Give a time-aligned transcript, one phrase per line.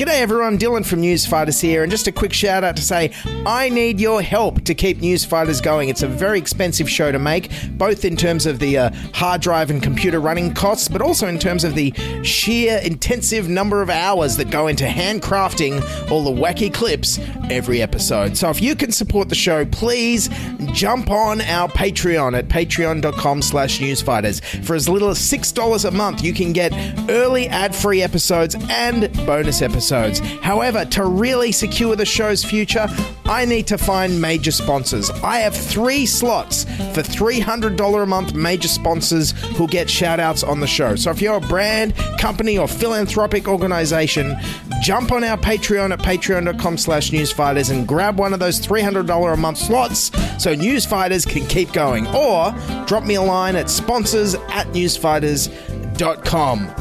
[0.00, 3.12] G'day everyone, Dylan from Newsfighters here, and just a quick shout out to say
[3.44, 5.90] I need your help to keep Newsfighters going.
[5.90, 9.68] It's a very expensive show to make, both in terms of the uh, hard drive
[9.68, 14.38] and computer running costs, but also in terms of the sheer intensive number of hours
[14.38, 17.18] that go into handcrafting all the wacky clips
[17.50, 18.38] every episode.
[18.38, 20.30] So if you can support the show, please
[20.72, 24.42] jump on our Patreon at patreon.com slash newsfighters.
[24.64, 26.72] For as little as $6 a month, you can get
[27.10, 29.89] early ad-free episodes and bonus episodes.
[29.90, 32.86] However, to really secure the show's future,
[33.26, 35.10] I need to find major sponsors.
[35.10, 40.60] I have three slots for $300 a month major sponsors who'll get shout outs on
[40.60, 40.96] the show.
[40.96, 44.36] So if you're a brand, company, or philanthropic organization,
[44.82, 49.36] jump on our Patreon at patreon.com slash newsfighters and grab one of those $300 a
[49.36, 50.10] month slots
[50.42, 52.06] so Newsfighters can keep going.
[52.08, 52.52] Or
[52.86, 56.79] drop me a line at sponsors at newsfighters.com.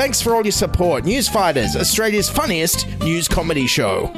[0.00, 1.04] Thanks for all your support.
[1.04, 4.10] Newsfighters, Australia's funniest news comedy show.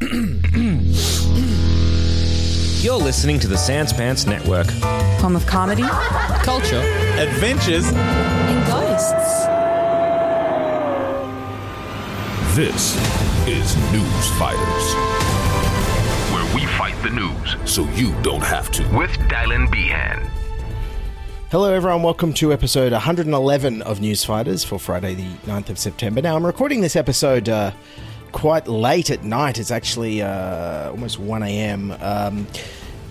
[2.80, 4.70] You're listening to the Sans Pants Network.
[5.20, 5.82] Home of comedy
[6.42, 6.80] Culture.
[7.18, 7.84] Adventures.
[7.86, 9.44] and ghosts.
[12.56, 12.96] This
[13.46, 14.94] is News Fighters,
[16.32, 18.88] where we fight the news so you don't have to.
[18.96, 20.45] with Dylan Behan.
[21.48, 22.02] Hello, everyone.
[22.02, 26.20] Welcome to episode 111 of News Fighters for Friday, the 9th of September.
[26.20, 27.70] Now, I'm recording this episode uh,
[28.32, 29.60] quite late at night.
[29.60, 31.94] It's actually uh, almost 1 a.m.
[32.00, 32.48] Um,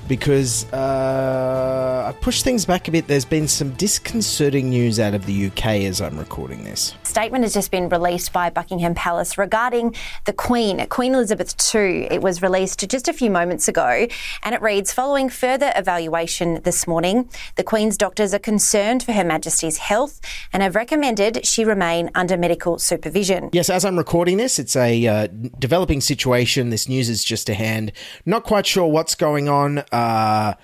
[0.10, 3.08] because uh, I pushed things back a bit.
[3.08, 6.94] There's been some disconcerting news out of the UK as I'm recording this.
[7.16, 9.96] Statement has just been released by Buckingham Palace regarding
[10.26, 12.12] the Queen, Queen Elizabeth II.
[12.12, 14.06] It was released just a few moments ago,
[14.44, 19.24] and it reads Following further evaluation this morning, the Queen's doctors are concerned for Her
[19.24, 20.20] Majesty's health
[20.52, 23.50] and have recommended she remain under medical supervision.
[23.54, 25.28] Yes, as I'm recording this, it's a uh,
[25.58, 26.70] developing situation.
[26.70, 27.94] This news is just a hand.
[28.26, 29.78] Not quite sure what's going on.
[29.94, 30.56] Uh,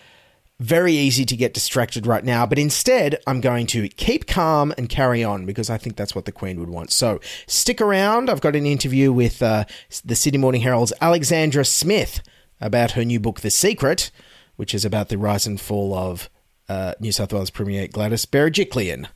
[0.61, 4.87] very easy to get distracted right now, but instead, I'm going to keep calm and
[4.87, 6.91] carry on because I think that's what the Queen would want.
[6.91, 8.29] So stick around.
[8.29, 9.65] I've got an interview with uh,
[10.05, 12.21] the Sydney Morning Herald's Alexandra Smith
[12.61, 14.11] about her new book, The Secret,
[14.55, 16.29] which is about the rise and fall of
[16.69, 19.07] uh, New South Wales Premier Gladys Berejiklian.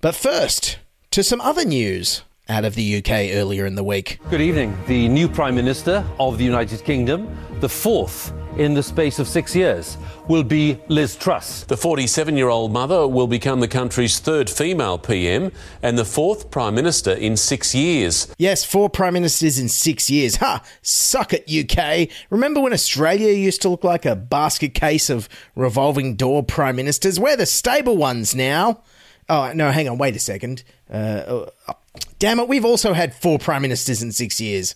[0.00, 0.78] But first,
[1.10, 4.18] to some other news out of the UK earlier in the week.
[4.30, 4.76] Good evening.
[4.86, 7.28] The new Prime Minister of the United Kingdom,
[7.60, 9.98] the fourth in the space of six years,
[10.28, 11.64] will be Liz Truss.
[11.64, 15.52] The 47 year old mother will become the country's third female PM
[15.82, 18.32] and the fourth Prime Minister in six years.
[18.38, 20.36] Yes, four prime ministers in six years.
[20.36, 20.62] Ha!
[20.82, 22.08] Suck it, UK.
[22.30, 27.20] Remember when Australia used to look like a basket case of revolving door prime ministers?
[27.20, 28.82] We're the stable ones now.
[29.28, 30.62] Oh, no, hang on, wait a second.
[30.88, 31.72] Uh, uh,
[32.18, 34.74] damn it, we've also had four prime ministers in six years.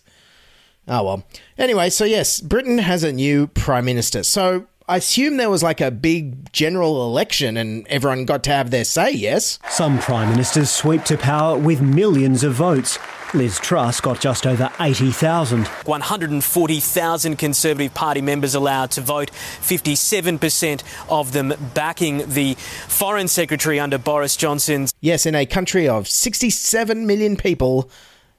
[0.88, 1.24] Oh, well.
[1.58, 4.22] Anyway, so yes, Britain has a new prime minister.
[4.22, 8.70] So I assume there was like a big general election and everyone got to have
[8.70, 9.60] their say, yes?
[9.68, 12.98] Some prime ministers sweep to power with millions of votes.
[13.32, 15.66] Liz Truss got just over 80,000.
[15.66, 22.54] 140,000 Conservative Party members allowed to vote, 57% of them backing the
[22.88, 24.92] Foreign Secretary under Boris Johnson's.
[25.00, 27.88] Yes, in a country of 67 million people,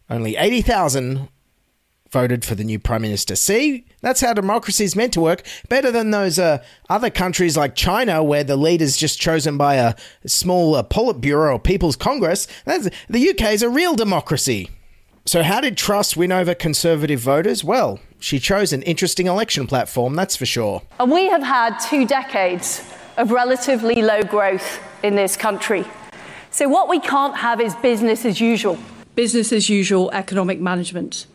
[0.10, 1.30] only 80,000
[2.10, 3.38] voted for the new Prime Minister.
[3.38, 5.44] See, that's how democracy is meant to work.
[5.70, 9.96] Better than those uh, other countries like China, where the leader's just chosen by a
[10.26, 12.46] small uh, Politburo or People's Congress.
[12.66, 14.70] That's, the UK is a real democracy.
[15.24, 17.64] So, how did Truss win over Conservative voters?
[17.64, 20.82] Well, she chose an interesting election platform, that's for sure.
[21.00, 22.84] And we have had two decades
[23.18, 25.86] of relatively low growth in this country.
[26.50, 28.80] So, what we can't have is business as usual.
[29.14, 31.28] Business as usual economic management,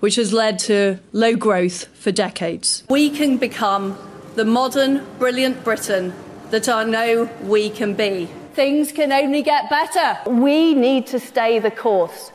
[0.00, 2.84] which has led to low growth for decades.
[2.90, 3.96] We can become
[4.34, 6.12] the modern, brilliant Britain
[6.50, 8.28] that I know we can be.
[8.52, 10.18] Things can only get better.
[10.30, 12.30] We need to stay the course.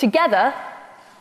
[0.00, 0.54] Together,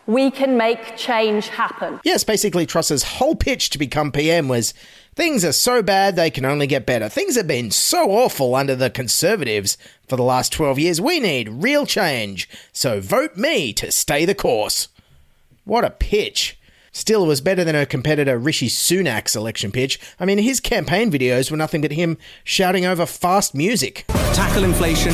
[0.08, 2.00] we can make change happen.
[2.06, 4.74] Yes, basically, Truss's whole pitch to become PM was
[5.16, 7.10] things are so bad they can only get better.
[7.10, 9.78] Things have been so awful under the Conservatives
[10.08, 11.02] for the last 12 years.
[11.02, 12.48] We need real change.
[12.72, 14.88] So vote me to stay the course.
[15.66, 16.58] What a pitch.
[16.94, 20.00] Still, it was better than her competitor Rishi Sunak's election pitch.
[20.22, 24.06] I mean, his campaign videos were nothing but him shouting over fast music.
[24.08, 25.12] Tackle inflation,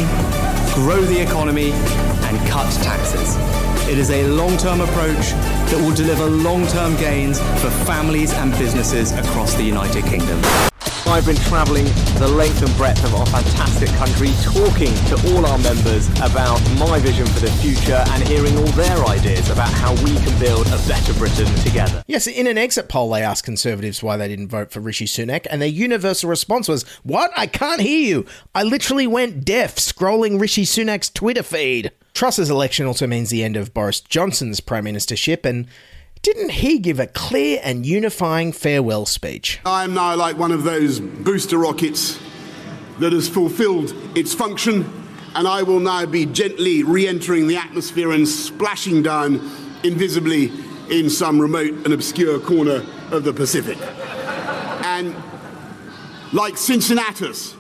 [0.75, 3.75] grow the economy, and cut taxes.
[3.87, 5.29] It is a long term approach
[5.69, 10.41] that will deliver long term gains for families and businesses across the United Kingdom.
[11.05, 11.85] I've been travelling
[12.17, 16.97] the length and breadth of our fantastic country, talking to all our members about my
[16.97, 20.87] vision for the future and hearing all their ideas about how we can build a
[20.87, 22.03] better Britain together.
[22.07, 25.45] Yes, in an exit poll, they asked Conservatives why they didn't vote for Rishi Sunak,
[25.51, 27.31] and their universal response was, What?
[27.37, 28.25] I can't hear you.
[28.55, 31.91] I literally went deaf scrolling Rishi Sunak's Twitter feed.
[32.15, 35.67] Truss's election also means the end of Boris Johnson's prime ministership, and
[36.21, 39.59] didn't he give a clear and unifying farewell speech?
[39.65, 42.17] I am now like one of those booster rockets
[43.00, 44.89] that has fulfilled its function,
[45.35, 49.35] and I will now be gently re entering the atmosphere and splashing down
[49.83, 50.53] invisibly
[50.89, 53.77] in some remote and obscure corner of the Pacific.
[54.85, 55.13] And
[56.31, 57.57] like Cincinnatus,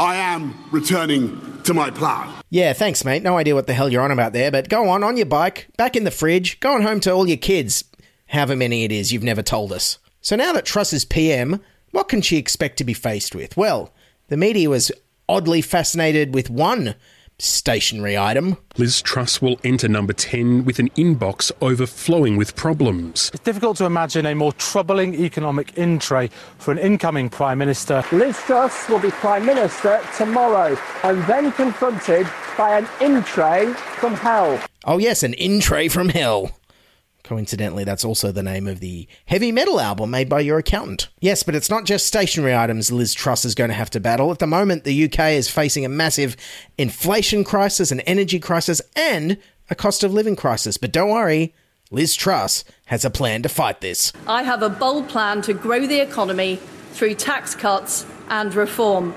[0.00, 2.32] I am returning to my plough.
[2.50, 3.22] Yeah, thanks, mate.
[3.22, 5.68] No idea what the hell you're on about there, but go on, on your bike,
[5.76, 7.84] back in the fridge, going home to all your kids,
[8.26, 9.98] however many it is you've never told us.
[10.20, 11.60] So now that Truss is PM,
[11.90, 13.56] what can she expect to be faced with?
[13.56, 13.92] Well,
[14.28, 14.92] the media was
[15.28, 16.94] oddly fascinated with one
[17.38, 18.56] stationary item.
[18.78, 23.30] Liz Truss will enter number 10 with an inbox overflowing with problems.
[23.34, 28.04] It's difficult to imagine a more troubling economic in tray for an incoming Prime Minister.
[28.12, 32.26] Liz Truss will be Prime Minister tomorrow and then confronted
[32.56, 34.60] by an in tray from hell.
[34.84, 36.50] Oh, yes, an in tray from hell.
[37.24, 41.08] Coincidentally, that's also the name of the heavy metal album made by your accountant.
[41.20, 44.32] Yes, but it's not just stationary items Liz Truss is going to have to battle.
[44.32, 46.36] At the moment, the UK is facing a massive
[46.76, 49.38] inflation crisis, an energy crisis, and
[49.70, 50.76] a cost of living crisis.
[50.76, 51.54] But don't worry,
[51.92, 54.12] Liz Truss has a plan to fight this.
[54.26, 56.56] I have a bold plan to grow the economy
[56.92, 59.14] through tax cuts and reform.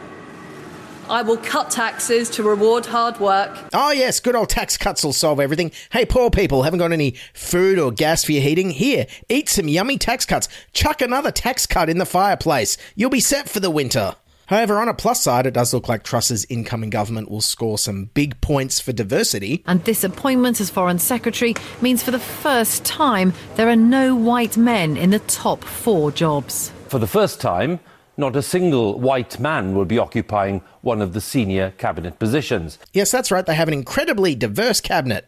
[1.10, 3.58] I will cut taxes to reward hard work.
[3.74, 5.72] Oh, yes, good old tax cuts will solve everything.
[5.92, 8.72] Hey, poor people, haven't got any food or gas for your heating?
[8.72, 10.50] Here, eat some yummy tax cuts.
[10.74, 12.78] Chuck another tax cut in the fireplace.
[12.96, 14.16] You'll be set for the winter.
[14.48, 18.12] However, on a plus side, it does look like Truss's incoming government will score some
[18.14, 19.64] big points for diversity.
[19.66, 24.56] And this appointment as Foreign Secretary means for the first time there are no white
[24.56, 26.72] men in the top four jobs.
[26.90, 27.80] For the first time,
[28.18, 32.80] not a single white man will be occupying one of the senior cabinet positions.
[32.94, 33.46] Yes, that's right.
[33.46, 35.28] They have an incredibly diverse cabinet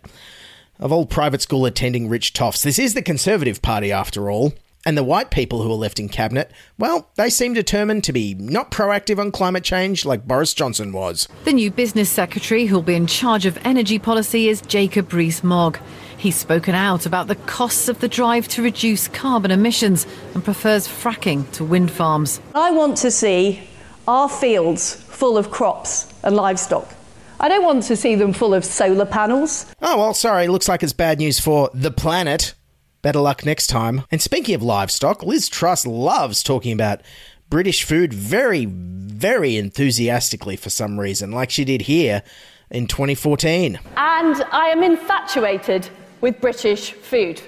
[0.79, 2.63] of old private school attending rich toffs.
[2.63, 4.53] This is the Conservative Party, after all.
[4.85, 8.35] And the white people who are left in cabinet, well, they seem determined to be
[8.35, 11.27] not proactive on climate change like Boris Johnson was.
[11.43, 15.79] The new business secretary who'll be in charge of energy policy is Jacob Rees-Mogg.
[16.27, 20.85] He's spoken out about the costs of the drive to reduce carbon emissions and prefers
[20.85, 22.41] fracking to wind farms.
[22.53, 23.65] I want to see
[24.09, 26.93] our fields full of crops and livestock.
[27.39, 29.73] I don't want to see them full of solar panels.
[29.81, 30.49] Oh, well, sorry.
[30.49, 32.55] Looks like it's bad news for the planet.
[33.01, 34.03] Better luck next time.
[34.11, 37.03] And speaking of livestock, Liz Truss loves talking about
[37.49, 42.21] British food very, very enthusiastically for some reason, like she did here
[42.69, 43.79] in 2014.
[43.95, 45.89] And I am infatuated
[46.21, 47.41] with British food.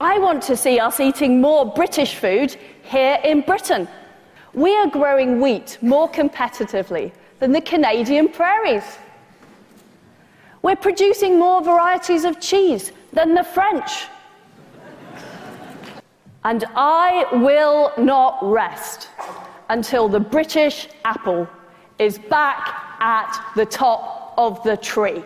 [0.00, 3.88] I want to see us eating more British food here in Britain.
[4.52, 8.84] We are growing wheat more competitively than the Canadian prairies.
[10.62, 14.06] We're producing more varieties of cheese than the French.
[16.44, 19.08] And I will not rest
[19.70, 21.48] until the British apple
[21.98, 25.24] is back at the top of the tree.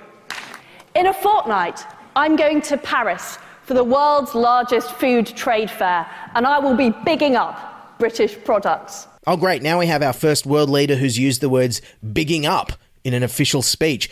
[0.94, 1.84] In a fortnight,
[2.18, 6.90] I'm going to Paris for the world's largest food trade fair, and I will be
[7.04, 9.06] bigging up British products.
[9.28, 9.62] Oh, great.
[9.62, 11.80] Now we have our first world leader who's used the words
[12.12, 12.72] bigging up
[13.04, 14.10] in an official speech.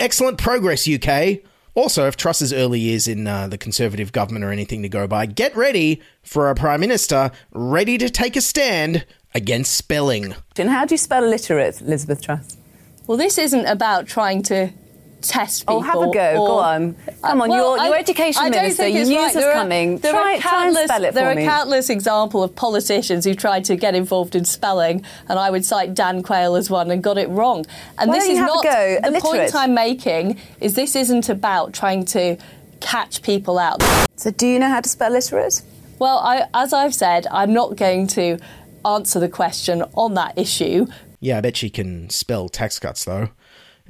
[0.00, 1.40] Excellent progress, UK.
[1.74, 5.26] Also, if Truss's early years in uh, the Conservative government are anything to go by,
[5.26, 9.04] get ready for a Prime Minister ready to take a stand
[9.34, 10.34] against spelling.
[10.56, 12.56] And how do you spell illiterate, Elizabeth Truss?
[13.06, 14.72] Well, this isn't about trying to
[15.22, 15.76] test people.
[15.76, 16.30] Oh, have a go.
[16.42, 16.94] Or, go on.
[17.22, 18.82] Come on, well, you're, you're I- education I minister.
[18.82, 19.26] think Your news right.
[19.28, 19.98] is There are- coming.
[19.98, 20.42] There try, are try and
[20.74, 21.44] countless, spell it there are me.
[21.44, 25.94] countless examples of politicians who tried to get involved in spelling, and I would cite
[25.94, 27.64] Dan Quayle as one and got it wrong.
[27.98, 28.70] And Why this don't is you have a not go?
[29.00, 29.22] the Illiterate.
[29.22, 30.38] point I'm making.
[30.60, 32.36] Is this isn't about trying to
[32.80, 33.82] catch people out.
[34.16, 35.62] So, do you know how to spell illiterate?
[35.98, 38.38] Well, I, as I've said, I'm not going to
[38.84, 40.86] answer the question on that issue.
[41.20, 43.28] Yeah, I bet she can spell tax cuts, though.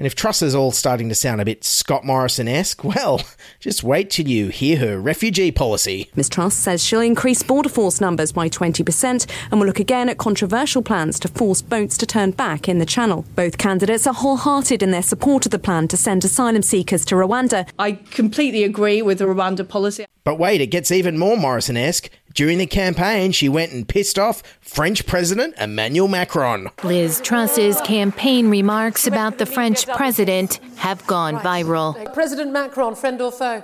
[0.02, 3.20] And if Truss is all starting to sound a bit Scott Morrison esque, well,
[3.60, 6.10] just wait till you hear her refugee policy.
[6.16, 10.18] Ms Truss says she'll increase border force numbers by 20% and will look again at
[10.18, 13.24] controversial plans to force boats to turn back in the channel.
[13.36, 17.14] Both candidates are wholehearted in their support of the plan to send asylum seekers to
[17.14, 17.68] Rwanda.
[17.78, 20.06] I completely agree with the Rwanda policy.
[20.24, 22.10] But wait, it gets even more Morrison esque.
[22.34, 26.70] During the campaign, she went and pissed off French President Emmanuel Macron.
[26.82, 32.12] Liz Truss's campaign remarks about the French president have gone viral.
[32.14, 33.62] President Macron, friend or foe?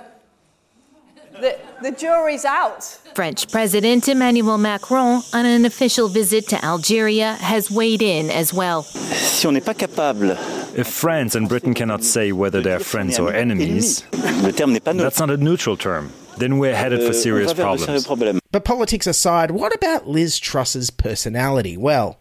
[1.41, 2.83] The, the jury's out.
[3.15, 8.83] French President Emmanuel Macron, on an official visit to Algeria, has weighed in as well.
[8.83, 10.31] Si on n'est pas capable
[10.75, 14.03] If France and Britain cannot say whether they're friends or enemies,
[14.43, 15.03] le terme n'est pas neutre.
[15.03, 16.11] that's not a neutral term.
[16.39, 18.39] Then we're headed for Euh, serious on va vers de sérieux problems.
[18.51, 21.77] But politics aside, what about Liz Truss's personality?
[21.77, 22.17] Well,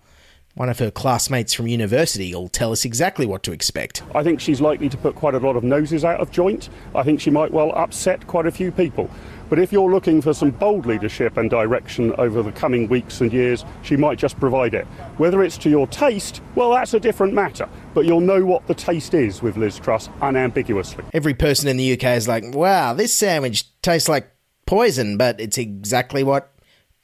[0.54, 4.02] one of her classmates from university will tell us exactly what to expect.
[4.14, 6.68] I think she's likely to put quite a lot of noses out of joint.
[6.96, 9.08] I think she might well upset quite a few people.
[9.48, 13.32] But if you're looking for some bold leadership and direction over the coming weeks and
[13.32, 14.86] years, she might just provide it.
[15.16, 17.68] Whether it's to your taste, well, that's a different matter.
[17.94, 21.04] But you'll know what the taste is with Liz Truss unambiguously.
[21.12, 24.30] Every person in the UK is like, wow, this sandwich tastes like
[24.66, 26.52] poison, but it's exactly what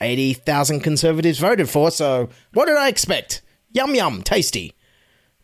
[0.00, 3.42] 80,000 Conservatives voted for, so what did I expect?
[3.72, 4.74] Yum yum, tasty.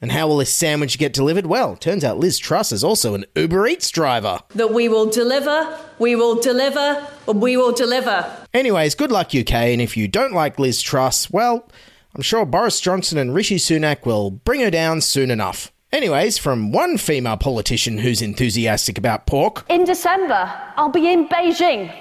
[0.02, 1.46] And how will this sandwich get delivered?
[1.46, 4.40] Well, turns out Liz Truss is also an Uber Eats driver.
[4.54, 8.34] That we will deliver, we will deliver, and we will deliver.
[8.54, 11.68] Anyways, good luck, UK, and if you don't like Liz Truss, well,
[12.14, 15.70] I'm sure Boris Johnson and Rishi Sunak will bring her down soon enough.
[15.92, 21.94] Anyways, from one female politician who's enthusiastic about pork, In December, I'll be in Beijing,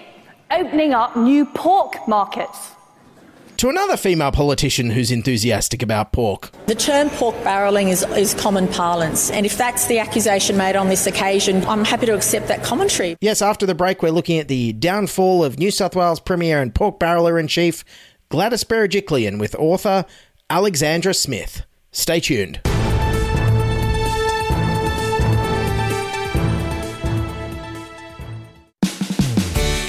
[0.52, 2.72] opening up new pork markets.
[3.60, 6.50] To another female politician who's enthusiastic about pork.
[6.68, 10.88] The term pork barrelling is, is common parlance, and if that's the accusation made on
[10.88, 13.18] this occasion, I'm happy to accept that commentary.
[13.20, 16.74] Yes, after the break, we're looking at the downfall of New South Wales Premier and
[16.74, 17.84] pork barreler in chief
[18.30, 20.06] Gladys Berejiklian with author
[20.50, 21.66] Alexandra Smith.
[21.92, 22.62] Stay tuned.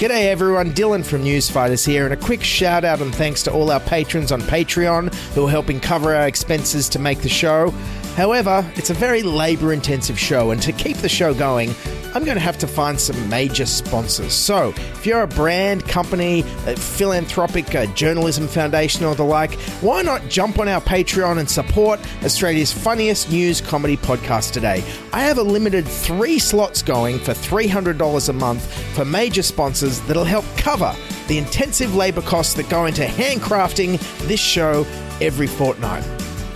[0.01, 3.69] G'day everyone, Dylan from Newsfighters here, and a quick shout out and thanks to all
[3.69, 7.71] our patrons on Patreon who are helping cover our expenses to make the show.
[8.15, 11.73] However, it's a very labour intensive show, and to keep the show going,
[12.13, 14.33] I'm going to have to find some major sponsors.
[14.33, 20.01] So, if you're a brand, company, a philanthropic uh, journalism foundation, or the like, why
[20.01, 24.83] not jump on our Patreon and support Australia's funniest news comedy podcast today?
[25.13, 30.25] I have a limited three slots going for $300 a month for major sponsors that'll
[30.25, 30.93] help cover
[31.27, 34.85] the intensive labour costs that go into handcrafting this show
[35.21, 36.03] every fortnight.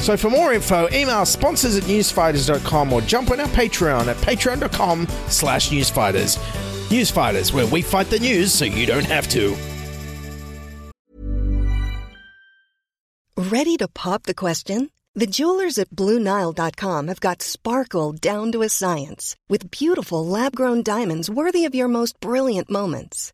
[0.06, 5.08] So for more info, email sponsors at newsfighters.com or jump on our Patreon at patreon.com
[5.30, 6.38] slash newsfighters.
[6.90, 9.58] Newsfighters, where we fight the news so you don't have to.
[13.36, 14.92] Ready to pop the question?
[15.16, 20.84] The jewelers at BlueNile.com have got sparkle down to a science with beautiful lab grown
[20.84, 23.34] diamonds worthy of your most brilliant moments.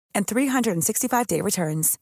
[0.13, 1.97] and 365-day returns.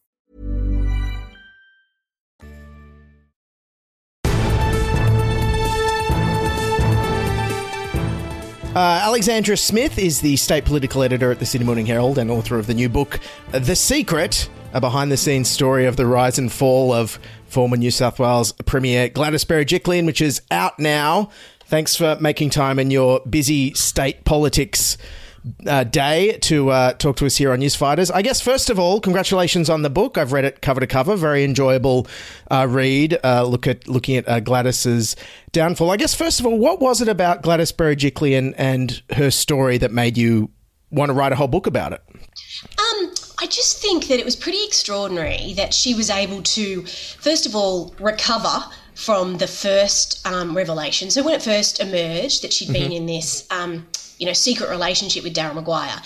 [8.72, 12.56] Uh, Alexandra Smith is the state political editor at the Sydney Morning Herald and author
[12.56, 13.18] of the new book,
[13.50, 17.90] The Secret, a behind the scenes story of the rise and fall of former New
[17.90, 21.30] South Wales Premier Gladys Berejiklian, which is out now.
[21.64, 24.96] Thanks for making time in your busy state politics
[25.66, 28.10] uh, day to uh, talk to us here on Newsfighters.
[28.14, 30.18] I guess first of all, congratulations on the book.
[30.18, 31.16] I've read it cover to cover.
[31.16, 32.06] Very enjoyable
[32.50, 33.18] uh, read.
[33.24, 35.16] Uh, look at looking at uh, Gladys's
[35.52, 35.90] downfall.
[35.90, 39.92] I guess first of all, what was it about Gladys Berejiklian and her story that
[39.92, 40.50] made you
[40.90, 42.02] want to write a whole book about it?
[42.78, 47.46] Um, I just think that it was pretty extraordinary that she was able to, first
[47.46, 51.10] of all, recover from the first um, revelation.
[51.10, 52.96] So when it first emerged that she had been Mhm.
[52.96, 53.86] in this, um,
[54.20, 56.00] you know, secret relationship with Daryl Maguire,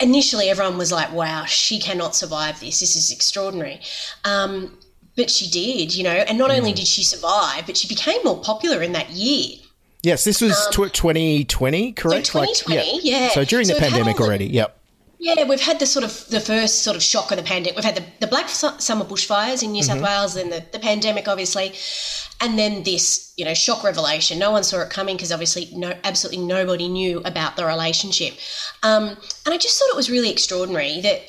[0.00, 2.80] initially everyone was like, "Wow, she cannot survive this.
[2.80, 3.80] This is extraordinary."
[4.24, 4.76] Um,
[5.16, 8.40] but she did, you know, and not only did she survive, but she became more
[8.40, 9.56] popular in that year.
[10.02, 12.26] Yes, this was Um, tw 2020, correct?
[12.28, 13.28] So 2020, yeah.
[13.30, 14.46] So during So the pandemic the- already.
[14.46, 14.78] Yep.
[15.20, 17.76] Yeah, we've had the sort of the first sort of shock of the pandemic.
[17.76, 20.02] We've had the, the black su- summer bushfires in New South Mhm.
[20.08, 21.72] Wales, and the, the pandemic, obviously,
[22.42, 24.38] and then this, you know, shock revelation.
[24.38, 28.34] No one saw it coming because obviously, no, absolutely nobody knew about the relationship.
[28.82, 29.04] Um,
[29.44, 31.20] and I just thought it was really extraordinary that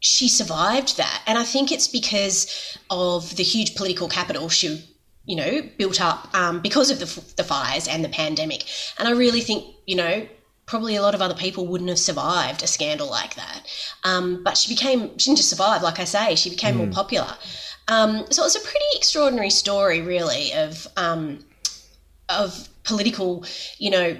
[0.00, 4.84] she survived that, and I think it's because of the huge political capital she
[5.26, 8.64] you know, built up um, because of the, the fires and the pandemic.
[8.98, 10.26] And I really think, you know,
[10.64, 13.60] probably a lot of other people wouldn't have survived a scandal like that.
[14.04, 16.92] Um, but she became, she didn't just survive, like I say, she became more Hmm.
[16.92, 16.94] Mm.
[16.94, 17.36] popular.
[17.88, 21.44] Um, so it's a pretty extraordinary story, really, of um,
[22.28, 23.44] of political,
[23.78, 24.16] you know,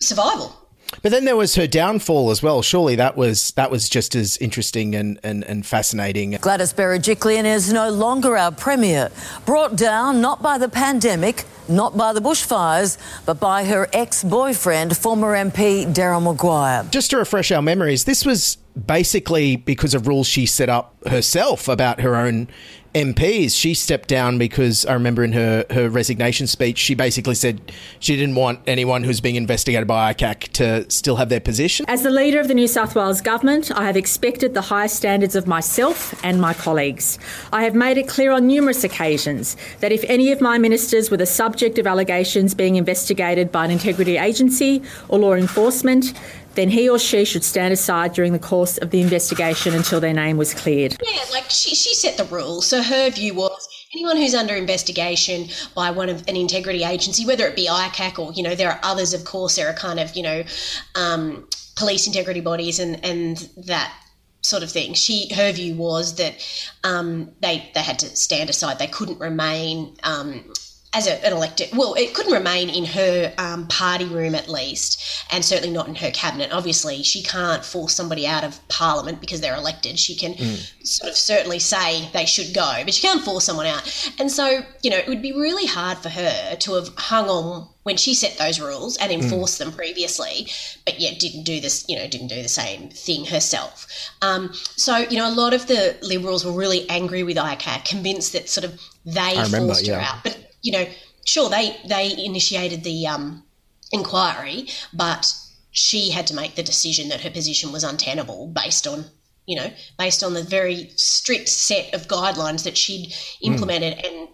[0.00, 0.54] survival.
[1.02, 2.62] But then there was her downfall as well.
[2.62, 6.32] Surely that was that was just as interesting and, and, and fascinating.
[6.40, 9.10] Gladys Berejiklian is no longer our premier,
[9.44, 15.34] brought down not by the pandemic, not by the bushfires, but by her ex-boyfriend, former
[15.34, 16.84] MP Daryl Maguire.
[16.90, 21.66] Just to refresh our memories, this was basically because of rules she set up herself
[21.66, 22.46] about her own
[22.96, 23.54] MPs.
[23.54, 27.60] She stepped down because I remember in her, her resignation speech, she basically said
[28.00, 31.84] she didn't want anyone who's being investigated by ICAC to still have their position.
[31.90, 35.36] As the leader of the New South Wales Government, I have expected the highest standards
[35.36, 37.18] of myself and my colleagues.
[37.52, 41.18] I have made it clear on numerous occasions that if any of my ministers were
[41.18, 46.14] the subject of allegations being investigated by an integrity agency or law enforcement,
[46.56, 50.12] then he or she should stand aside during the course of the investigation until their
[50.12, 50.96] name was cleared.
[51.02, 52.66] Yeah, like she, she set the rules.
[52.66, 57.46] So her view was anyone who's under investigation by one of an integrity agency, whether
[57.46, 60.16] it be ICAC or, you know, there are others, of course, there are kind of,
[60.16, 60.44] you know,
[60.94, 63.92] um, police integrity bodies and, and that
[64.42, 64.94] sort of thing.
[64.94, 66.34] She her view was that
[66.84, 68.78] um, they they had to stand aside.
[68.78, 70.52] They couldn't remain um,
[70.96, 71.68] as a, an elected.
[71.76, 75.94] Well, it couldn't remain in her um, party room at least, and certainly not in
[75.96, 76.50] her cabinet.
[76.52, 79.98] Obviously, she can't force somebody out of parliament because they're elected.
[79.98, 80.34] She can
[80.82, 83.84] sort of certainly say they should go, but she can't force someone out.
[84.18, 87.68] And so, you know, it would be really hard for her to have hung on
[87.82, 89.22] when she set those rules and Mm.
[89.22, 90.48] enforced them previously,
[90.84, 93.86] but yet didn't do this, you know, didn't do the same thing herself.
[94.22, 98.32] Um, so, you know, a lot of the Liberals were really angry with ICAC, convinced
[98.32, 100.08] that sort of they remember, forced her yeah.
[100.08, 100.24] out.
[100.24, 100.86] But, you know,
[101.24, 103.44] sure, they, they initiated the um,
[103.92, 105.32] inquiry, but
[105.70, 109.04] she had to make the decision that her position was untenable based on
[109.46, 114.28] you know based on the very strict set of guidelines that she'd implemented and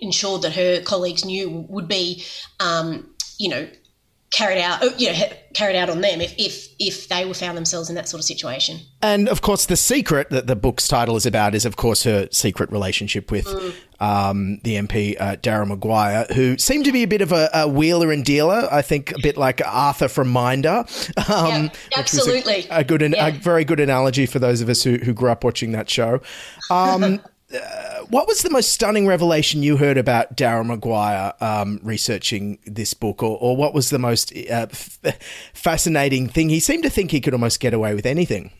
[0.00, 2.24] ensured that her colleagues knew would be
[2.58, 3.68] um, you know
[4.36, 5.18] carried out, uh, you know,
[5.54, 8.24] carried out on them if if if they were found themselves in that sort of
[8.24, 8.78] situation.
[9.02, 12.28] And of course, the secret that the book's title is about is, of course, her
[12.30, 13.72] secret relationship with Mm.
[14.00, 17.66] um, the MP uh, Darren Maguire, who seemed to be a bit of a, a
[17.68, 18.68] wheeler and dealer.
[18.70, 20.84] I think a bit like Arthur from Minder.
[21.28, 22.66] Um, which was a- absolutely.
[22.70, 25.72] a, good, a very good analogy for those of us who, who grew up watching
[25.72, 26.20] that show.
[26.70, 27.20] Um,
[27.56, 32.94] uh, what was the most stunning revelation you heard about Darren Maguire um, researching this
[32.94, 34.98] book, or, or what was the most uh, f-
[35.54, 36.48] fascinating thing?
[36.48, 38.50] He seemed to think he could almost get away with anything.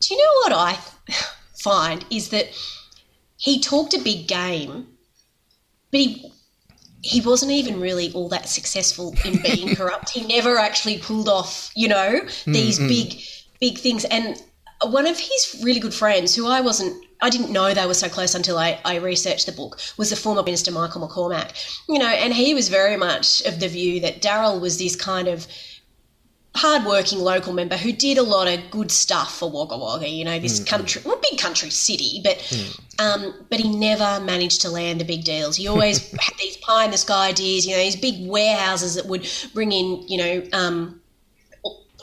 [0.00, 0.78] Do you know what I
[1.62, 2.46] find is that
[3.36, 4.86] he talked a big game,
[5.90, 6.30] but he
[7.02, 10.08] he wasn't even really all that successful in being corrupt.
[10.10, 12.88] He never actually pulled off, you know, these Mm, mm.
[12.88, 13.22] big
[13.60, 14.04] big things.
[14.06, 14.42] And
[14.82, 18.08] one of his really good friends, who I wasn't, I didn't know they were so
[18.08, 21.52] close until I, I researched the book, was the former Minister Michael McCormack.
[21.88, 25.28] You know, and he was very much of the view that Daryl was this kind
[25.28, 25.46] of
[26.56, 30.08] hardworking local member who did a lot of good stuff for Wagga Wagga.
[30.08, 30.66] You know, this Mm.
[30.66, 32.40] country, well, big country city, but
[33.00, 35.56] um, but he never managed to land the big deals.
[35.56, 37.66] He always had these pie in the sky ideas.
[37.66, 40.42] You know, these big warehouses that would bring in, you know.
[40.52, 41.00] Um,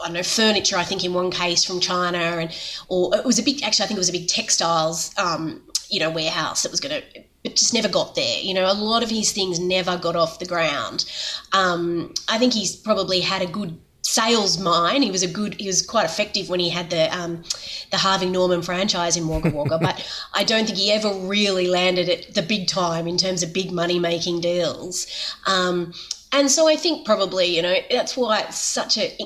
[0.01, 0.77] I don't know furniture.
[0.77, 2.51] I think in one case from China, and
[2.87, 3.63] or it was a big.
[3.63, 7.01] Actually, I think it was a big textiles, um, you know, warehouse that was going
[7.01, 7.23] to.
[7.43, 8.39] but just never got there.
[8.39, 11.05] You know, a lot of his things never got off the ground.
[11.53, 15.03] Um, I think he's probably had a good sales mind.
[15.03, 15.59] He was a good.
[15.59, 17.43] He was quite effective when he had the um,
[17.91, 22.09] the Harvey Norman franchise in Wagga Wagga, but I don't think he ever really landed
[22.09, 25.07] at the big time in terms of big money making deals.
[25.47, 25.93] Um,
[26.31, 29.17] and so I think probably you know that's why it's such a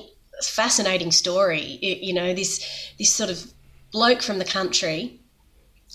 [0.44, 1.80] fascinating story.
[1.82, 2.66] It- you know this
[3.00, 3.52] this sort of
[3.92, 5.20] bloke from the country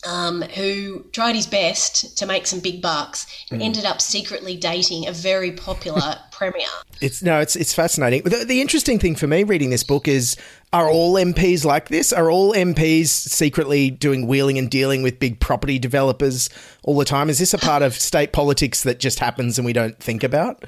[0.07, 3.65] um, who tried his best to make some big bucks and Mm.
[3.67, 6.67] ended up secretly dating a very popular premier.
[7.03, 8.23] It's no, it's it's fascinating.
[8.23, 10.37] The, the interesting thing for me reading this book is:
[10.73, 12.13] are all MPs like this?
[12.15, 16.49] Are all MPs secretly doing wheeling and dealing with big property developers
[16.83, 17.29] all the time?
[17.29, 20.65] Is this a part of state politics that just happens and we don't think about?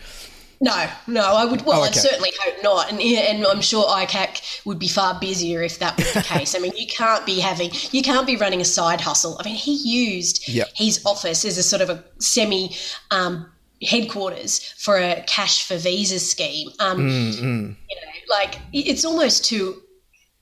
[0.63, 1.63] No, no, I would.
[1.67, 5.61] Well, Oh, I'd certainly hope not, and and I'm sure ICAC would be far busier
[5.63, 6.55] if that was the case.
[6.55, 9.37] I mean, you can't be having, you can't be running a side hustle.
[9.41, 10.69] I mean, he used Yep.
[10.77, 12.77] his office as a sort of a semi
[13.11, 13.51] um,
[13.83, 16.69] headquarters for a cash for visas scheme.
[16.79, 17.77] Um, Mm, mm.
[17.91, 19.83] you know, like it's almost too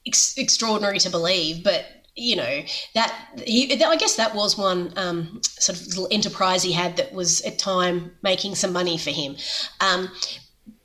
[0.07, 2.63] ex- extraordinary to believe, but you know
[2.95, 3.15] that
[3.47, 7.13] he, that- I guess that was one um, sort of little enterprise he had that
[7.13, 9.37] was at time making some money for him.
[9.81, 10.11] Um,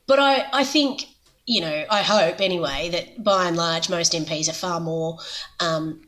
[0.07, 1.07] but I, I think
[1.45, 5.19] you know, I hope anyway that by and large most MPs are far more
[5.59, 6.01] um,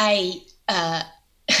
[0.00, 1.02] a uh,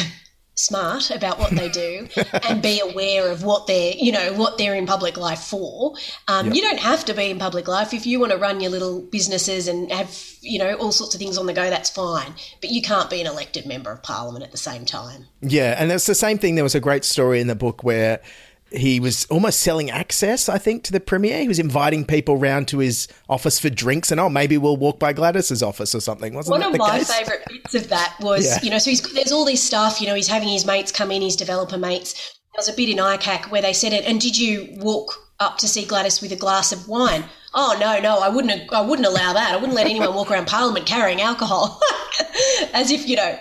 [0.58, 2.08] smart about what they do
[2.48, 5.94] and be aware of what they're you know what they're in public life for
[6.26, 6.54] um, Yep.
[6.56, 9.00] you don't have to be in public life if you want to run your little
[9.00, 12.70] businesses and have you know all sorts of things on the go that's fine but
[12.70, 16.06] you can't be an elected member of parliament at the same time Yeah, and it's
[16.06, 16.56] the same thing.
[16.56, 18.20] There was a great story in the book where
[18.70, 21.40] he was almost selling access, I think, to the premier.
[21.40, 24.98] He was inviting people round to his office for drinks, and oh, maybe we'll walk
[24.98, 26.34] by Gladys's office or something.
[26.34, 27.12] Wasn't One of my case?
[27.12, 28.58] favourite bits of that was, Yeah.
[28.62, 31.10] you know, so he's, there's all this stuff, you know, he's having his mates come
[31.10, 32.12] in, his developer mates.
[32.14, 35.56] There was a bit in ICAC where they said it, and did you walk up
[35.58, 37.24] to see Gladys with a glass of wine?
[37.54, 38.70] Oh no, no, I wouldn't.
[38.72, 39.52] I wouldn't allow that.
[39.52, 41.80] I wouldn't let anyone walk around Parliament carrying alcohol,
[42.74, 43.38] as if you know.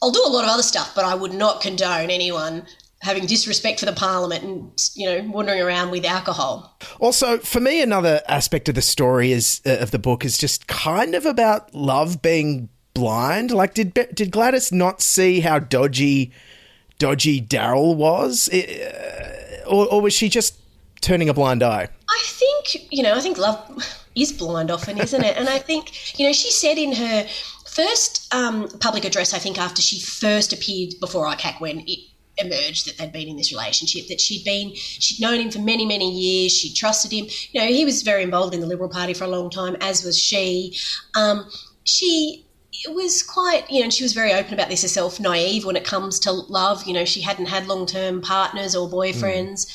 [0.00, 2.66] I'll do a lot of other stuff, but I would not condone anyone
[3.00, 6.76] having disrespect for the Parliament and you know wandering around with alcohol.
[7.00, 10.66] Also, for me, another aspect of the story is uh, of the book is just
[10.66, 13.50] kind of about love being blind.
[13.50, 16.32] Like, did did Gladys not see how dodgy,
[16.98, 20.56] dodgy Daryl was, I- uh, or, or was she just
[21.00, 21.88] turning a blind eye?
[22.10, 23.60] I think, you know, I think love
[24.16, 25.36] is blind often, isn't it?
[25.36, 27.26] And I think, you know, she said in her
[27.66, 32.00] first um, public address, I think after she first appeared before ICAC when it
[32.38, 35.84] emerged that they'd been in this relationship, that she'd been, she'd known him for many,
[35.84, 37.26] many years, she trusted him.
[37.52, 40.04] You know, he was very involved in the Liberal Party for a long time, as
[40.04, 40.76] was she.
[41.14, 41.48] Um,
[41.84, 42.44] she
[42.88, 46.20] was quite, you know, she was very open about this herself, naive when it comes
[46.20, 46.84] to love.
[46.84, 49.66] You know, she hadn't had long term partners or boyfriends.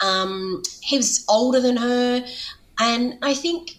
[0.00, 2.24] Um, he was older than her.
[2.78, 3.72] And I think,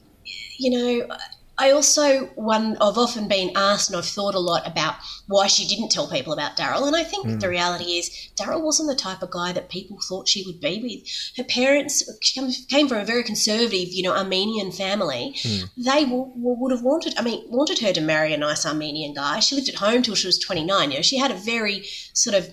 [0.57, 1.15] you know,
[1.55, 4.95] I also one I've often been asked and I've thought a lot about
[5.27, 6.87] why she didn't tell people about Daryl.
[6.87, 7.39] And I think Mm.
[7.39, 10.81] the reality is Daryl wasn't the type of guy that people thought she would be
[10.81, 11.07] with.
[11.37, 15.35] Her parents she came from a very conservative, you know, Armenian family.
[15.77, 19.13] They w- w- would have wanted, I mean, wanted her to marry a nice Armenian
[19.13, 19.39] guy.
[19.39, 20.89] She lived at home till she was 29.
[20.91, 22.51] You know, she had a very sort of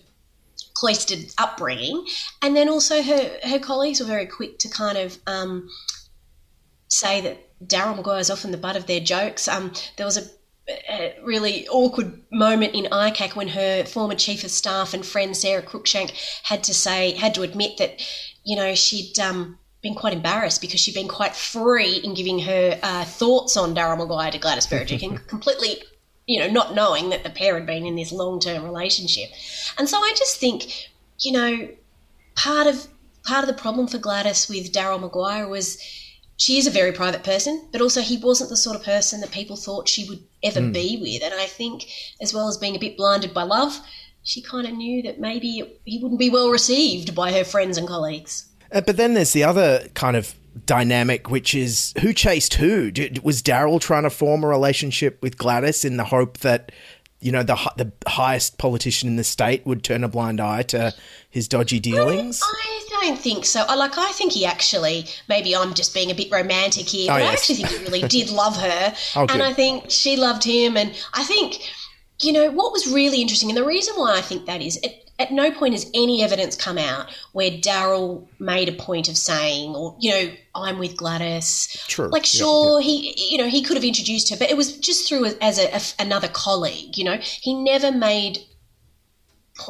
[0.74, 2.06] cloistered upbringing.
[2.42, 5.68] And then also her, her colleagues were very quick to kind of, um,
[6.90, 9.48] say that Daryl Maguire is often the butt of their jokes.
[9.48, 10.24] Um, there was a,
[10.92, 15.62] a really awkward moment in ICAC when her former chief of staff and friend Sarah
[15.62, 18.00] Cruikshank had to say, had to admit that,
[18.44, 22.78] you know, she'd um, been quite embarrassed because she'd been quite free in giving her
[22.82, 25.82] uh, thoughts on Daryl Maguire to Gladys Berejiklian and completely,
[26.26, 29.30] you know, not knowing that the pair had been in this long-term relationship.
[29.78, 30.88] And so I just think,
[31.20, 31.68] you know,
[32.34, 32.88] part of
[33.22, 35.78] part of the problem for Gladys with Daryl Maguire was
[36.40, 39.30] she is a very private person, but also he wasn't the sort of person that
[39.30, 40.72] people thought she would ever Mm.
[40.72, 41.22] be with.
[41.22, 41.84] And I think,
[42.22, 43.78] as well as being a bit blinded by love,
[44.22, 47.86] she kind of knew that maybe he wouldn't be well received by her friends and
[47.86, 48.46] colleagues.
[48.72, 52.90] Uh, but then there's the other kind of dynamic, which is who chased who.
[52.90, 56.72] Did, was Daryl trying to form a relationship with Gladys in the hope that
[57.20, 60.94] you know the the highest politician in the state would turn a blind eye to
[61.28, 62.40] his dodgy dealings?
[62.42, 63.64] I don't think so.
[63.68, 63.96] I like.
[63.98, 65.06] I think he actually.
[65.28, 68.08] Maybe I'm just being a bit romantic here, Oh, but I actually think he really
[68.08, 69.42] did love her, Oh, and.
[69.42, 70.76] I think she loved him.
[70.76, 71.60] And I think,
[72.20, 74.92] you know, what was really interesting, and the reason why I think that is, at,
[75.20, 79.74] at no point has any evidence come out where Daryl made a point of saying,
[79.76, 81.68] or you know, I'm with Gladys.
[81.88, 82.08] True.
[82.08, 85.06] Like, Yeah, sure, he, you know, he could have introduced her, but it was just
[85.06, 86.96] through a, as a, a- another colleague.
[86.96, 88.38] You know, he never made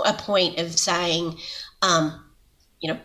[0.04, 1.36] a point of saying,
[1.82, 2.24] um,
[2.80, 3.00] you know,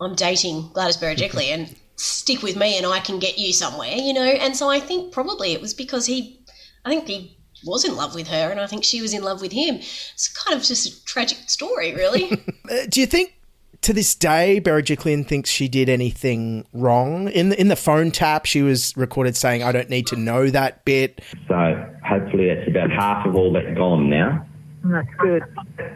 [0.00, 4.12] I'm dating Gladys Berejiklian and stick with me and I can get you somewhere, you
[4.14, 4.22] know.
[4.22, 6.40] And so I think probably it was because he,
[6.84, 9.40] I think he was in love with her and I think she was in love
[9.40, 9.76] with him.
[9.76, 12.30] It's kind of just a tragic story, really.
[12.70, 13.34] Uh, do you think
[13.82, 18.46] to this day Berejiklian thinks she did anything wrong in the, in the phone tap?
[18.46, 22.90] She was recorded saying, "I don't need to know that bit." So hopefully that's about
[22.90, 24.46] half of all that gone now.
[24.84, 25.42] That's good.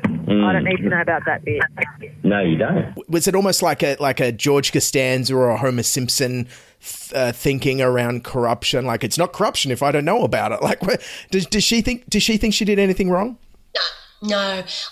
[0.03, 0.44] Mm.
[0.44, 1.62] I don't need to know about that bit.
[2.22, 2.94] No, you don't.
[3.09, 6.46] Was it almost like a like a George Costanza or a Homer Simpson
[6.81, 8.87] th- uh, thinking around corruption?
[8.87, 10.62] Like it's not corruption if I don't know about it.
[10.68, 12.09] Like, what- does does she think?
[12.09, 13.37] Does she think she did anything wrong?
[14.22, 14.38] No,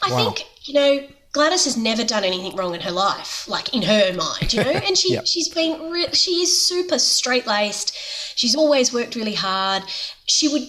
[0.03, 0.17] I Wow.
[0.33, 4.13] think you know Gladys has never done anything wrong in her life, like in her
[4.15, 4.71] mind, you know.
[4.87, 5.27] And she Yep.
[5.27, 7.95] she's been re- she is super straight laced.
[8.37, 9.83] She's always worked really hard.
[10.27, 10.63] She would,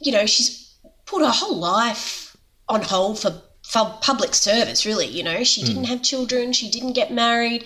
[0.00, 0.74] you know, she's
[1.06, 2.23] put her whole life
[2.68, 4.84] on hold for for public service.
[4.84, 5.66] Really, you know, she Mm.
[5.66, 6.52] didn't have children.
[6.52, 7.64] She didn't get married.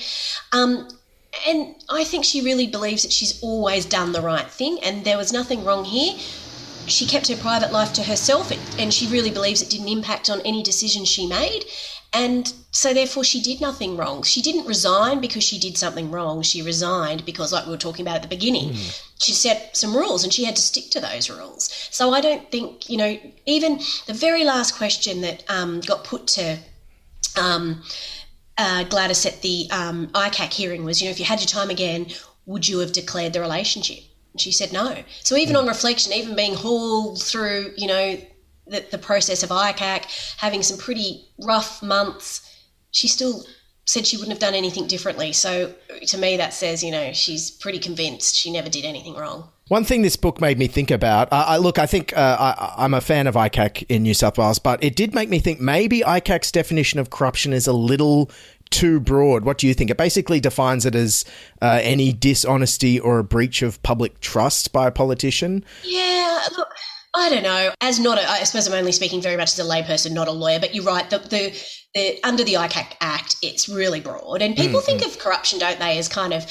[0.53, 0.89] Um,
[1.47, 5.19] and I think she really believes that she's always done the right thing, and there
[5.19, 6.15] was nothing wrong here
[6.89, 10.41] she kept her private life to herself and she really believes it didn't impact on
[10.41, 11.65] any decision she made
[12.13, 14.23] and so therefore she did nothing wrong.
[14.23, 16.43] She didn't resign because she did something wrong.
[16.43, 18.75] She resigned because like we were talking about at the beginning
[19.21, 21.71] she set some rules and she had to stick to those rules.
[21.91, 26.27] So i don't think you know even the very last question that um, got put
[26.29, 26.59] to
[27.39, 27.83] um,
[28.57, 31.71] uh, Gladys at the um, ICAC hearing was, you know, if you had your time
[31.71, 32.07] again,
[32.47, 34.03] would you have declared the relationship?
[34.33, 35.05] And she said no.
[35.23, 38.19] So even on reflection, even being hauled through, you know,
[38.69, 42.45] the, the process of ICAC, having some pretty rough months,
[42.91, 43.45] she still
[43.85, 45.33] said she wouldn't have done anything differently.
[45.33, 45.75] So
[46.07, 49.49] to me, that says, you know, she's pretty convinced she never did anything wrong.
[49.69, 52.85] One thing this book made me think about, uh, I, look, I think uh, I,
[52.85, 55.61] I'm a fan of ICAC in New South Wales, but it did make me think
[55.61, 58.31] maybe ICAC's definition of corruption is a little
[58.71, 59.45] too broad.
[59.45, 59.91] What do you think?
[59.91, 61.25] It basically defines it as
[61.63, 65.65] uh, any dishonesty or a breach of public trust by a politician.
[65.85, 66.69] Yeah, look,
[67.15, 67.73] I don't know.
[67.81, 70.33] As not, a, I suppose I'm only speaking very much as a layperson, not a
[70.33, 70.61] lawyer.
[70.61, 71.09] But you're right.
[71.09, 71.63] The, the,
[71.95, 75.79] the under the ICAC Act, it's really broad, and people Mm, think of corruption, don't
[75.79, 76.47] they, as kind of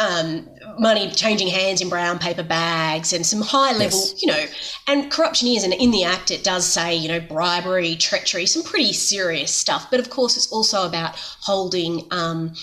[0.00, 4.22] um, money changing hands in brown paper bags and some high level, Yes.
[4.22, 4.44] you know.
[4.88, 8.62] And corruption is, and in the Act, it does say, you know, bribery, treachery, some
[8.64, 9.88] pretty serious stuff.
[9.90, 12.06] But of course, it's also about holding.
[12.10, 12.54] Um,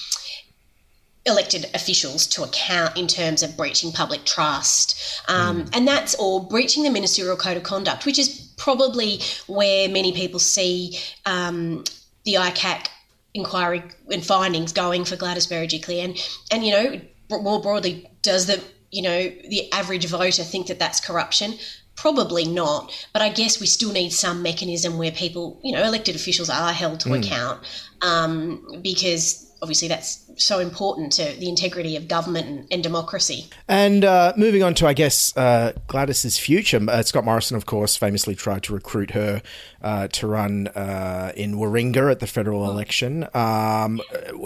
[1.26, 5.00] elected officials to account in terms of breaching public trust.
[5.28, 10.14] Um, And that's all breaching the ministerial code of conduct, which is probably where many
[10.14, 11.84] people see um,
[12.24, 12.88] the ICAC
[13.34, 16.04] inquiry and findings going for Gladys Berejiklian.
[16.04, 16.20] And,
[16.52, 21.00] and, you know, more broadly, does the, you know, the average voter think that that's
[21.00, 21.54] corruption?
[21.96, 26.16] Probably not, but I guess we still need some mechanism where people, you know, elected
[26.16, 27.24] officials are held to Mm.
[27.24, 27.60] account
[28.02, 33.48] um, because obviously that's so important to the integrity of government and, and democracy.
[33.68, 36.80] And uh, moving on to, I guess, uh, Gladys's future.
[36.88, 39.42] Uh, Scott Morrison, of course, famously tried to recruit her
[39.82, 43.28] uh, to run uh, in Warringah at the federal election.
[43.34, 44.02] Um,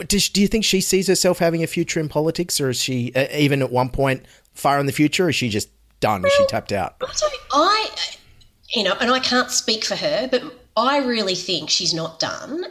[0.08, 3.14] does, do you think she sees herself having a future in politics, or is she
[3.16, 5.26] uh, even at one point far in the future?
[5.26, 5.70] Or is she just
[6.02, 6.26] done?
[6.26, 6.96] Is she tapped out?
[7.14, 7.90] So I,
[8.70, 10.44] you know, and I can't speak for her, but
[10.76, 12.66] I really think she's not done.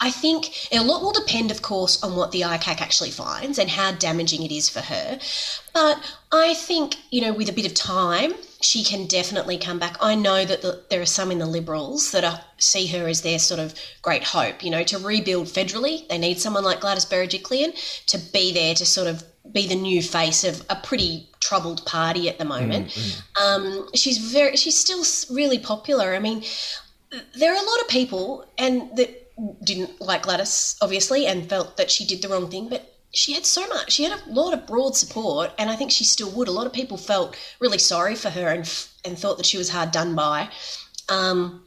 [0.00, 3.68] I think a lot will depend, of course, on what the ICAC actually finds and
[3.68, 5.18] how damaging it is for her.
[5.74, 8.32] But I think, you know, with a bit of time,
[8.62, 9.96] she can definitely come back.
[10.00, 13.20] I know that the, there are some in the Liberals that are, see her as
[13.20, 16.08] their sort of great hope, you know, to rebuild federally.
[16.08, 17.74] They need someone like Gladys Berejiklian
[18.06, 22.28] to be there to sort of be the new face of a pretty troubled party
[22.28, 22.88] at the moment.
[22.88, 26.14] Mm, Um, she's very, she's still really popular.
[26.14, 26.42] I mean,
[27.34, 29.19] there are a lot of people and that
[29.64, 33.44] didn't like Gladys, obviously, and felt that she did the wrong thing, but she had
[33.44, 33.92] so much.
[33.92, 36.48] She had a lot of broad support, and I think she still would.
[36.48, 38.70] A lot of people felt really sorry for her and
[39.04, 40.48] and thought that she was hard done by.
[41.08, 41.64] Um,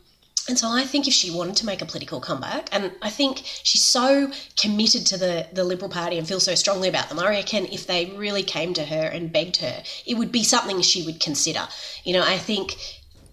[0.48, 3.42] and so I think if she wanted to make a political comeback, and I think
[3.44, 7.30] she's so committed to the, the Liberal Party and feels so strongly about them, I
[7.30, 11.04] reckon if they really came to her and begged her, it would be something she
[11.04, 11.66] would consider.
[12.04, 12.76] You know, I think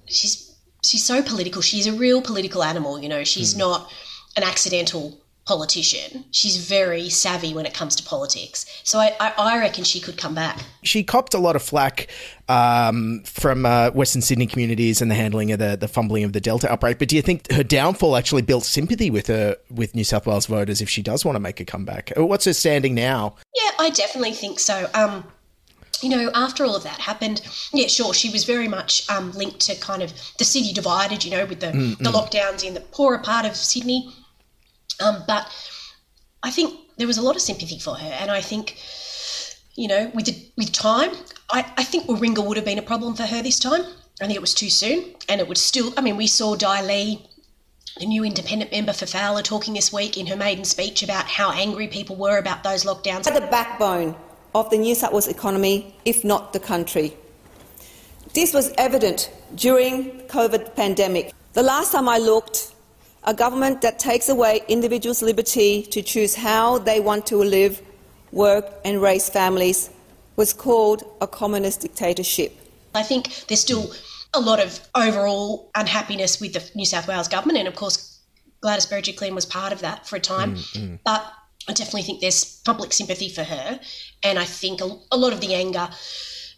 [0.06, 1.62] she's she's so political.
[1.62, 3.00] She's a real political animal.
[3.00, 3.92] You know, she's not
[4.36, 6.24] an accidental politician.
[6.30, 8.66] She's very savvy when it comes to politics.
[8.84, 10.60] So I, I, I reckon she could come back.
[10.82, 12.08] She copped a lot of flack
[12.48, 16.40] um, from uh, Western Sydney communities and the handling of the, the fumbling of the
[16.40, 17.00] Delta outbreak.
[17.00, 20.46] But do you think her downfall actually built sympathy with her with New South Wales
[20.46, 22.12] voters if she does want to make a comeback?
[22.16, 23.34] What's her standing now?
[23.56, 24.88] Yeah, I definitely think so.
[24.94, 25.24] Um,
[26.00, 29.60] you know, after all of that happened, yeah, sure, she was very much um, linked
[29.60, 32.12] to kind of the city divided, you know, with the, Mm, the mm.
[32.12, 34.12] lockdowns in the poorer part of Sydney.
[35.00, 35.46] Um, but
[36.42, 38.76] I think there was a lot of sympathy for her, and I think,
[39.74, 41.10] you know, with time,
[41.50, 43.82] I, I think Warringah would have been a problem for her this time.
[44.20, 45.92] I think it was too soon, and it would still.
[45.96, 47.18] I mean, we saw Dai Le,
[47.98, 51.52] the new independent member for Fowler, talking this week in her maiden speech about how
[51.52, 53.24] angry people were about those lockdowns.
[53.24, 54.14] the backbone
[54.54, 57.16] of the New South Wales economy, if not the country.
[58.34, 61.32] This was evident during COVID pandemic.
[61.54, 62.74] The last time I looked,
[63.24, 67.82] a government that takes away individuals' liberty to choose how they want to live,
[68.32, 69.90] work and raise families
[70.36, 72.56] was called a communist dictatorship.
[72.94, 73.92] I think there's still
[74.32, 78.20] a lot of overall unhappiness with the New South Wales government, and of course,
[78.62, 80.54] Gladys Berejiklian was part of that for a time.
[80.54, 80.98] Mm, mm.
[81.04, 81.24] But
[81.68, 83.80] I definitely think there's public sympathy for her,
[84.22, 85.88] and I think a, a lot of the anger,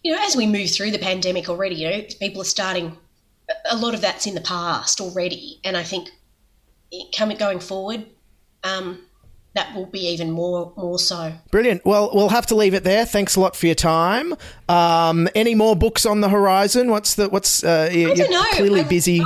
[0.03, 2.97] you know, as we move through the pandemic already, you know, people are starting.
[3.71, 6.13] A lot of that's in the past already, and I think it-
[7.17, 8.07] coming going forward,
[8.65, 9.01] um,
[9.55, 11.33] that will be even more more so.
[11.51, 11.85] Brilliant.
[11.85, 13.05] Well, we'll have to leave it there.
[13.05, 14.35] Thanks a lot for your time.
[14.69, 16.91] Um, any more books on the horizon?
[16.91, 17.63] What's the what's?
[17.63, 18.45] Uh, you- I you're don't know.
[18.53, 19.21] clearly I- busy.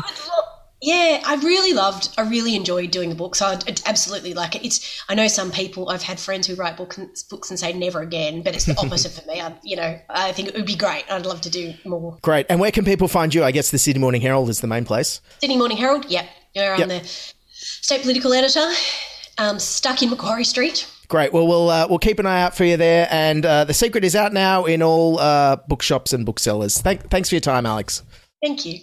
[0.82, 2.10] Yeah, I really loved.
[2.18, 3.40] I really enjoyed doing the books.
[3.40, 3.54] I
[3.86, 4.64] absolutely like it.
[4.64, 5.02] It's.
[5.08, 5.88] I know some people.
[5.88, 9.12] I've had friends who write books books and say never again, but it's the opposite
[9.12, 9.40] for me.
[9.40, 11.04] I, you know, I think it would be great.
[11.10, 12.18] I'd love to do more.
[12.20, 12.46] Great.
[12.50, 13.42] And where can people find you?
[13.42, 15.20] I guess the Sydney Morning Herald is the main place.
[15.40, 16.04] Sydney Morning Herald.
[16.10, 16.88] Yep, you're on Yep.
[16.90, 17.32] the
[17.82, 18.68] state political editor.
[19.38, 20.90] Um, stuck in Macquarie Street.
[21.08, 21.32] Great.
[21.32, 23.06] Well, we'll uh, we'll keep an eye out for you there.
[23.10, 26.80] And uh, the secret is out now in all uh, bookshops and booksellers.
[26.80, 28.02] Thank, thanks for your time, Alex.
[28.42, 28.80] Thank you.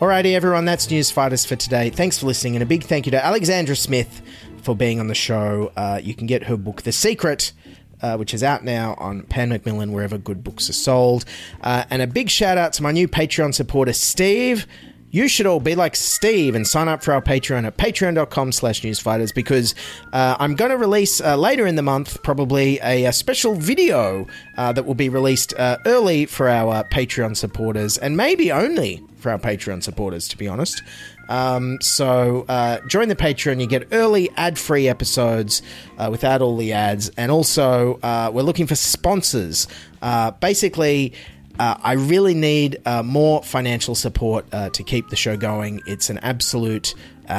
[0.00, 1.88] Alrighty, everyone, that's News Fighters for today.
[1.88, 4.20] Thanks for listening, and a big thank you to Alexandra Smith
[4.62, 5.70] for being on the show.
[5.76, 7.52] Uh, you can get her book, The Secret,
[8.02, 11.24] uh, which is out now on Pan Macmillan, wherever good books are sold.
[11.62, 14.66] Uh, and a big shout out to my new Patreon supporter, Steve.
[15.10, 18.80] You should all be like Steve and sign up for our Patreon at patreon.com slash
[18.80, 19.74] newsfighters because
[20.14, 24.26] uh, I'm going to release uh, later in the month probably a, a special video
[24.56, 29.38] uh, that will be released early for our Patreon supporters and maybe only for our
[29.38, 30.82] Patreon supporters, to be honest.
[31.32, 33.58] Um, so uh, join the Patreon.
[33.58, 35.62] You get early ad-free episodes
[35.96, 39.66] uh, without all the ads, and also uh, we're looking for sponsors.
[40.02, 41.14] Uh, basically,
[41.58, 45.80] uh, I really need uh, more financial support to keep the show going.
[45.86, 46.94] It's an absolute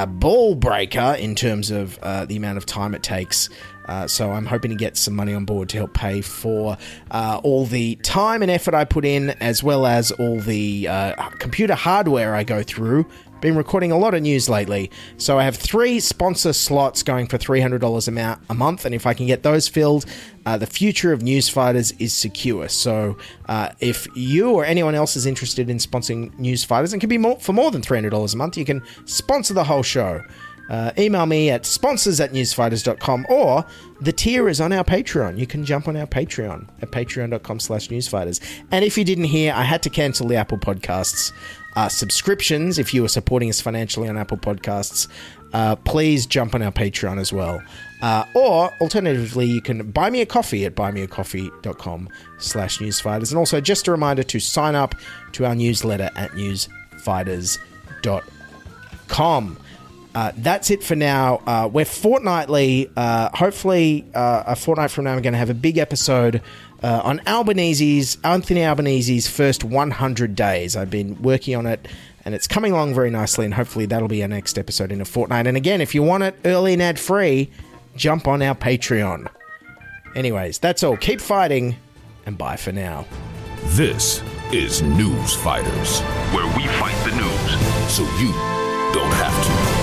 [0.08, 3.50] ball breaker in terms of the amount of time it takes.
[3.86, 6.78] Uh, so I'm hoping to get some money on board to help pay for
[7.12, 11.30] uh, all the time and effort I put in, as well as all the uh,
[11.32, 13.06] computer hardware I go through.
[13.44, 17.38] Been recording a lot of news lately, so I have three sponsor slots going for
[17.38, 20.06] three hundred dollars a a month, and if I can get those filled,
[20.46, 22.70] uh, the future of Newsfighters is secure.
[22.70, 23.18] So,
[23.50, 27.38] uh, if you or anyone else is interested in sponsoring Newsfighters and can be more
[27.38, 30.24] for more than three hundred dollars a month, you can sponsor the whole show.
[30.70, 33.66] Uh, email me at sponsors at newsfighters.com or
[34.00, 35.38] the tier is on our Patreon.
[35.38, 38.40] You can jump on our Patreon at patreon.com slash newsfighters.
[38.72, 41.34] And if you didn't hear, I had to cancel the Apple Podcasts
[41.76, 42.80] uh, subscriptions.
[42.80, 45.08] If you are supporting us financially on Apple Podcasts,
[45.54, 47.62] uh, please jump on our Patreon as well.
[48.02, 53.30] Uh, or alternatively, you can buy me a coffee at buymeacoffee.com slash newsfighters.
[53.32, 54.96] And also just a reminder to sign up
[55.34, 57.60] to our newsletter at newsfighters.com
[59.08, 59.58] com.
[60.16, 61.42] Uh, that's it for now.
[61.48, 62.90] Uh, we're fortnightly.
[62.96, 66.42] Uh, hopefully, uh, a fortnight from now, we're going to have a big episode
[66.84, 70.76] uh, on Albanese's Anthony Albanese's first 100 days.
[70.76, 71.88] I've been working on it,
[72.26, 73.46] and it's coming along very nicely.
[73.46, 75.48] And hopefully, that'll be our next episode in a fortnight.
[75.48, 77.50] And again, if you want it early and ad free,
[77.96, 79.28] jump on our Patreon.
[80.16, 80.98] Anyways, that's all.
[80.98, 81.78] Keep fighting,
[82.26, 83.06] and bye for now.
[83.68, 84.22] This
[84.52, 88.32] is News Fighters, where we fight the news so you
[88.94, 89.83] don't have to.